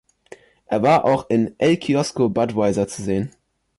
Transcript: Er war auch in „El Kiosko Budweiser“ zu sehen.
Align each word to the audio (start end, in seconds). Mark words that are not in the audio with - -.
Er 0.65 0.81
war 0.81 1.05
auch 1.05 1.29
in 1.29 1.53
„El 1.59 1.77
Kiosko 1.77 2.27
Budweiser“ 2.29 2.87
zu 2.87 3.03
sehen. 3.03 3.29